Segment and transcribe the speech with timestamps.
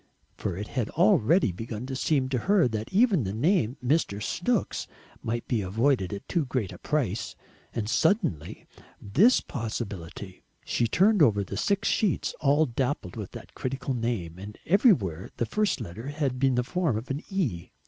[0.35, 4.23] For it had already begun to seem to her that even the name of Mrs.
[4.23, 4.87] Snooks
[5.21, 7.35] might be avoided at too great a price,
[7.71, 8.65] and suddenly
[8.99, 10.41] this possibility!
[10.65, 15.45] She turned over the six sheets, all dappled with that critical name, and everywhere the
[15.45, 17.69] first letter had the form of an E!